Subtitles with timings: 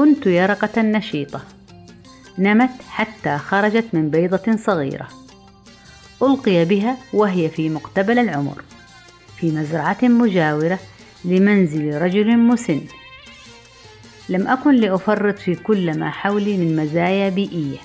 [0.00, 1.40] كنت يرقة نشيطة.
[2.38, 5.08] نمت حتى خرجت من بيضة صغيرة.
[6.22, 8.62] ألقي بها وهي في مقتبل العمر
[9.36, 10.78] في مزرعة مجاورة
[11.24, 12.80] لمنزل رجل مسن.
[14.28, 17.78] لم أكن لأفرط في كل ما حولي من مزايا بيئية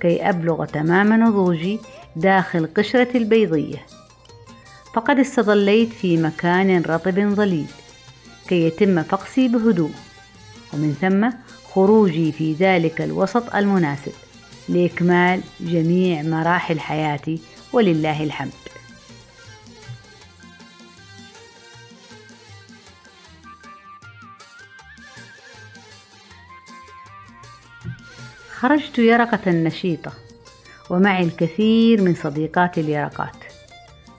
[0.00, 1.78] كي أبلغ تمام نضوجي
[2.16, 3.86] داخل قشرة البيضية.
[4.94, 7.66] فقد استظليت في مكان رطب ظليل
[8.48, 10.03] كي يتم فقسي بهدوء.
[10.74, 11.30] ومن ثم
[11.72, 14.12] خروجي في ذلك الوسط المناسب
[14.68, 17.40] لإكمال جميع مراحل حياتي
[17.72, 18.52] ولله الحمد.
[28.58, 30.12] خرجت يرقة نشيطة
[30.90, 33.36] ومعي الكثير من صديقات اليرقات.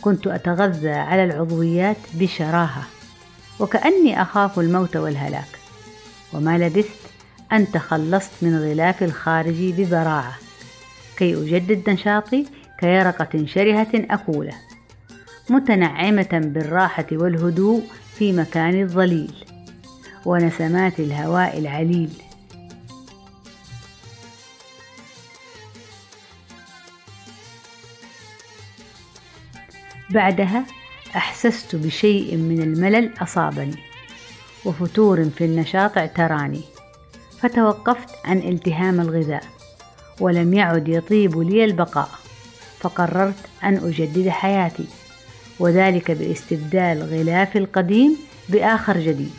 [0.00, 2.82] كنت أتغذى على العضويات بشراهة
[3.60, 5.55] وكأني أخاف الموت والهلاك.
[6.32, 7.00] وما لبثت
[7.52, 10.34] أن تخلصت من غلاف الخارج ببراعة
[11.16, 12.46] كي أجدد نشاطي
[12.80, 14.54] كيرقة شرهة أكولة
[15.50, 17.82] متنعمة بالراحة والهدوء
[18.18, 19.34] في مكان الظليل
[20.24, 22.10] ونسمات الهواء العليل.
[30.10, 30.64] بعدها
[31.16, 33.85] أحسست بشيء من الملل أصابني.
[34.66, 36.60] وفتور في النشاط اعتراني.
[37.40, 39.44] فتوقفت عن التهام الغذاء
[40.20, 42.08] ولم يعد يطيب لي البقاء.
[42.80, 43.34] فقررت
[43.64, 44.86] أن أجدد حياتي
[45.58, 48.16] وذلك باستبدال غلافي القديم
[48.48, 49.32] بآخر جديد.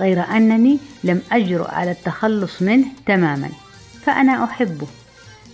[0.00, 3.48] غير أنني لم أجرؤ على التخلص منه تماما
[4.02, 4.86] فأنا أحبه.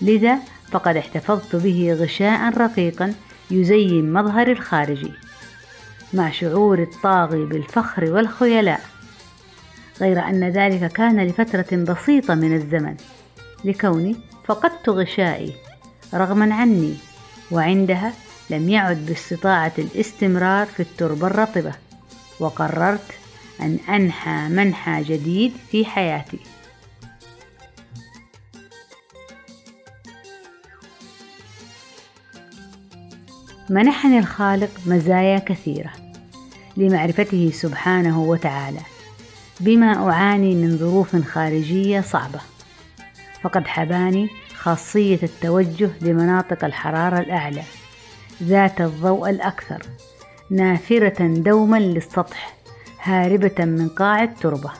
[0.03, 0.39] لذا
[0.71, 3.15] فقد احتفظت به غشاء رقيقا
[3.51, 5.12] يزين مظهري الخارجي.
[6.12, 8.81] مع شعور الطاغي بالفخر والخيلاء
[10.00, 12.97] غير أن ذلك كان لفترة بسيطة من الزمن.
[13.65, 15.53] لكوني فقدت غشائي
[16.15, 16.94] رغما عني
[17.50, 18.12] وعندها
[18.50, 21.72] لم يعد باستطاعة الاستمرار في التربة الرطبة
[22.41, 23.12] وقررت
[23.61, 26.38] أن أنحى منحى جديد في حياتي.
[33.71, 35.91] منحني الخالق مزايا كثيرة
[36.77, 38.81] لمعرفته سبحانه وتعالى
[39.60, 42.41] بما أعاني من ظروف خارجية صعبة.
[43.43, 47.62] فقد حباني خاصية التوجه لمناطق الحرارة الأعلى
[48.43, 49.82] ذات الضوء الأكثر
[50.50, 52.55] نافرة دوما للسطح
[53.03, 54.71] هاربة من قاع التربة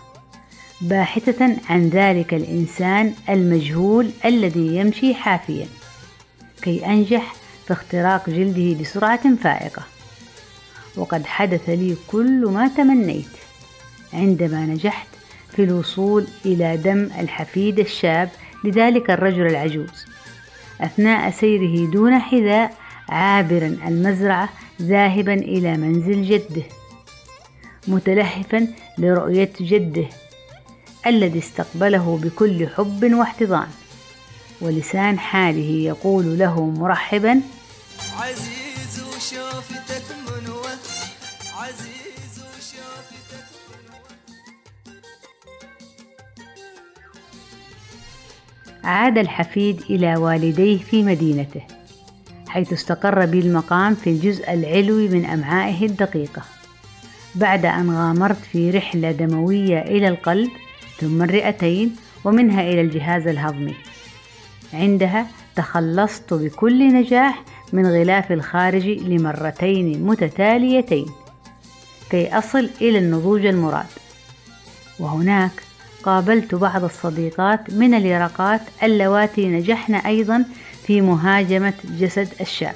[0.81, 5.67] باحثة عن ذلك الإنسان المجهول الذي يمشي حافيا
[6.63, 7.35] كي أنجح
[7.67, 9.83] في اختراق جلده بسرعة فائقة.
[10.97, 13.29] وقد حدث لي كل ما تمنيت.
[14.13, 15.07] عندما نجحت
[15.53, 18.29] في الوصول إلى دم الحفيد الشاب
[18.65, 20.07] لذلك الرجل العجوز
[20.81, 22.75] أثناء سيره دون حذاء
[23.09, 24.49] عابرا المزرعة
[24.83, 26.63] ذاهبا إلى منزل جده
[27.89, 28.67] متلهفا
[28.99, 30.07] لرؤية جده
[31.07, 33.69] الذي استقبله بكل حب واحتضان.
[34.61, 37.41] ولسان حاله يقول له مرحبا
[38.21, 40.79] عزيز وشوفتك منوة
[41.57, 43.45] عزيز وشوفتك
[48.85, 51.63] عاد الحفيد إلى والديه في مدينته
[52.49, 56.43] حيث استقر بي المقام في الجزء العلوي من أمعائه الدقيقة
[57.35, 60.51] بعد أن غامرت في رحلة دموية إلى القلب
[61.01, 63.75] ثم الرئتين ومنها إلى الجهاز الهضمي.
[64.73, 65.27] عندها
[65.57, 67.43] تخلصت بكل نجاح
[67.73, 71.07] من غلاف الخارج لمرتين متتاليتين
[72.11, 73.87] كي أصل إلى النضوج المراد.
[74.99, 75.51] وهناك
[76.03, 80.45] قابلت بعض الصديقات من اليرقات اللواتي نجحن أيضا
[80.87, 82.75] في مهاجمة جسد الشاب.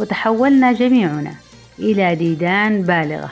[0.00, 1.34] وتحولنا جميعنا
[1.78, 3.30] إلى ديدان بالغة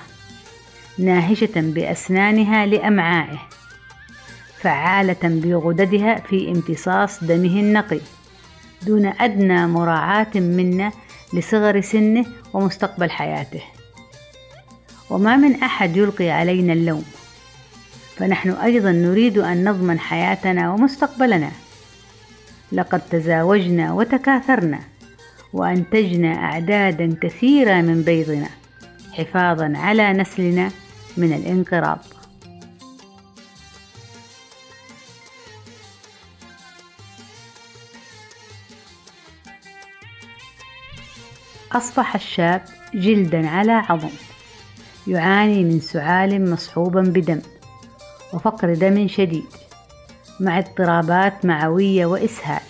[0.99, 3.39] ناهشة بأسنانها لأمعائه.
[4.61, 8.01] فعالة بغددها في امتصاص دمه النقي
[8.83, 10.93] دون أدنى مراعاة منا
[11.33, 13.63] لصغر سنه ومستقبل حياته.
[15.11, 17.05] وما من أحد يلقي علينا اللوم
[18.17, 21.51] فنحن أيضا نريد أن نضمن حياتنا ومستقبلنا.
[22.73, 24.79] لقد تزاوجنا وتكاثرنا
[25.53, 28.49] وأنتجنا أعدادا كثيرة من بيضنا
[29.13, 30.71] حفاظا على نسلنا
[31.17, 32.16] من الانقراض.
[41.73, 42.63] أصبح الشاب
[42.95, 44.11] جلدا على عظم
[45.07, 47.41] يعاني من سعال مصحوبا بدم
[48.33, 49.47] وفقر دم شديد
[50.41, 52.63] مع اضطرابات معوية وإسهال.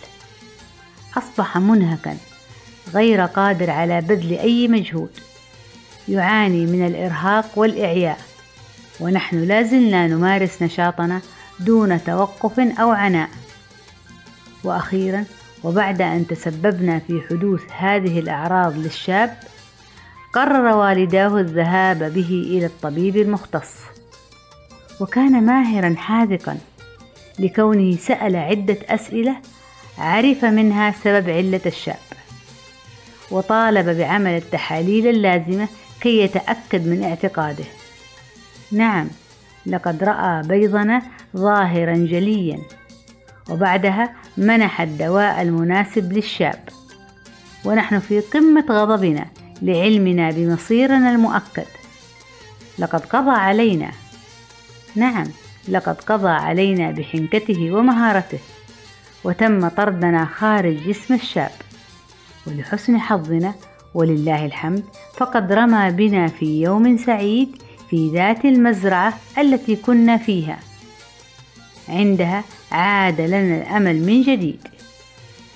[1.17, 2.17] أصبح منهكا
[2.95, 5.11] غير قادر على بذل أي مجهود
[6.09, 8.19] يعاني من الإرهاق والإعياء.
[9.01, 11.21] ونحن لازلنا نمارس نشاطنا
[11.61, 13.29] دون توقف أو عناء.
[14.65, 15.25] وأخيرا
[15.67, 19.39] وبعد أن تسببنا في حدوث هذه الأعراض للشاب
[20.33, 23.75] قرر والداه الذهاب به إلى الطبيب المختص
[25.01, 26.59] وكان ماهرا حاذقا
[27.39, 29.37] لكونه سأل عدة أسئلة
[29.99, 32.07] عرف منها سبب علة الشاب
[33.31, 35.69] وطالب بعمل التحاليل اللازمة
[36.01, 37.65] كي يتأكد من اعتقاده.
[38.73, 39.09] نعم
[39.67, 41.03] لقد رأى بيضنا
[41.37, 42.59] ظاهرا جليا.
[43.51, 46.69] وبعدها منح الدواء المناسب للشاب.
[47.65, 49.27] ونحن في قمة غضبنا
[49.63, 51.67] لعلمنا بمصيرنا المؤكد.
[52.79, 53.91] لقد قضى علينا.
[54.95, 55.27] نعم
[55.69, 58.39] لقد قضى علينا بحنكته ومهارته.
[59.25, 61.51] وتم طردنا خارج جسم الشاب.
[62.47, 63.55] ولحسن حظنا
[63.95, 64.85] ولله الحمد
[65.17, 70.59] فقد رمى بنا في يوم سعيد في ذات المزرعة التي كنا فيها.
[71.89, 74.69] عندها عاد لنا الأمل من جديد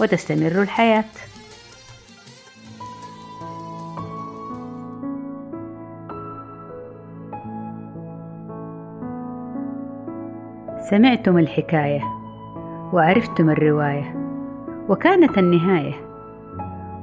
[0.00, 1.04] وتستمر الحياة.
[10.90, 12.00] سمعتم الحكاية
[12.92, 14.14] وعرفتم الرواية
[14.88, 15.94] وكانت النهاية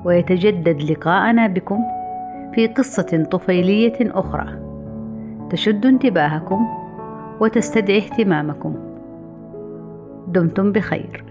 [0.06, 1.80] ويتجدد لقاءنا بكم
[2.56, 4.60] في قصة طفيلية أخرى
[5.50, 6.68] تشد انتباهكم
[7.40, 8.87] وتستدعي اهتمامكم.
[10.28, 11.27] دمتم بخير.